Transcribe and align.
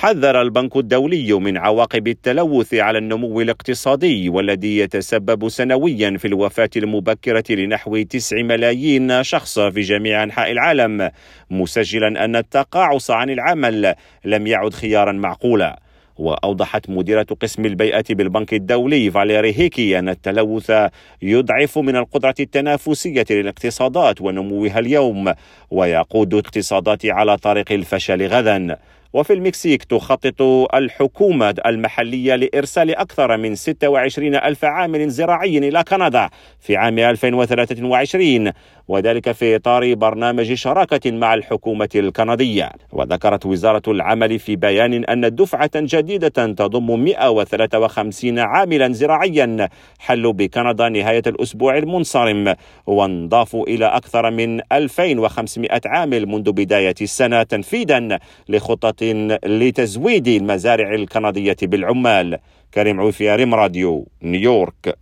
حذر 0.00 0.42
البنك 0.42 0.76
الدولي 0.76 1.32
من 1.32 1.56
عواقب 1.56 2.08
التلوث 2.08 2.74
على 2.74 2.98
النمو 2.98 3.40
الاقتصادي 3.40 4.28
والذي 4.28 4.78
يتسبب 4.78 5.48
سنويا 5.48 6.16
في 6.18 6.28
الوفاة 6.28 6.70
المبكرة 6.76 7.44
لنحو 7.50 8.02
9 8.02 8.42
ملايين 8.42 9.22
شخص 9.22 9.58
في 9.58 9.80
جميع 9.80 10.22
أنحاء 10.22 10.50
العالم 10.52 11.10
مسجلا 11.50 12.24
أن 12.24 12.36
التقاعس 12.36 13.10
عن 13.10 13.30
العمل 13.30 13.94
لم 14.24 14.46
يعد 14.46 14.74
خيارا 14.74 15.12
معقولا. 15.12 15.80
وأوضحت 16.16 16.90
مديرة 16.90 17.26
قسم 17.40 17.64
البيئة 17.64 18.04
بالبنك 18.10 18.54
الدولي 18.54 19.10
فاليري 19.10 19.58
هيكي 19.58 19.98
أن 19.98 20.08
التلوث 20.08 20.72
يضعف 21.22 21.78
من 21.78 21.96
القدرة 21.96 22.34
التنافسية 22.40 23.26
للاقتصادات 23.30 24.20
ونموها 24.20 24.78
اليوم 24.78 25.32
ويقود 25.70 26.34
الاقتصادات 26.34 27.06
على 27.06 27.36
طريق 27.36 27.72
الفشل 27.72 28.26
غدا. 28.26 28.76
وفي 29.12 29.32
المكسيك 29.32 29.84
تخطط 29.84 30.42
الحكومة 30.74 31.54
المحلية 31.66 32.34
لإرسال 32.36 32.94
أكثر 32.96 33.36
من 33.36 33.54
26 33.54 34.34
ألف 34.34 34.64
عامل 34.64 35.08
زراعي 35.08 35.58
إلى 35.58 35.84
كندا 35.88 36.28
في 36.60 36.76
عام 36.76 36.98
2023 36.98 38.52
وذلك 38.88 39.32
في 39.32 39.56
إطار 39.56 39.94
برنامج 39.94 40.54
شراكة 40.54 41.10
مع 41.10 41.34
الحكومة 41.34 41.88
الكندية. 41.94 42.72
وذكرت 42.92 43.46
وزارة 43.46 43.82
العمل 43.88 44.38
في 44.38 44.56
بيان 44.56 45.04
أن 45.04 45.34
دفعة 45.34 45.70
جديدة 45.74 46.28
تضم 46.28 47.04
153 47.04 48.38
عاملا 48.38 48.92
زراعيا. 48.92 49.68
حلوا 49.98 50.32
بكندا 50.32 50.88
نهاية 50.88 51.22
الأسبوع 51.26 51.78
المنصرم. 51.78 52.54
وانضافوا 52.86 53.66
إلى 53.66 53.86
أكثر 53.86 54.30
من 54.30 54.60
2500 54.72 55.80
عامل 55.86 56.26
منذ 56.26 56.52
بداية 56.52 56.94
السنة 57.02 57.42
تنفيذا 57.42 58.18
لخطة 58.48 59.06
لتزويد 59.44 60.28
المزارع 60.28 60.94
الكندية 60.94 61.56
بالعمال. 61.62 62.38
كريم 62.74 63.00
عوفي 63.00 63.34
ريم 63.34 63.54
راديو 63.54 64.08
نيويورك. 64.22 64.94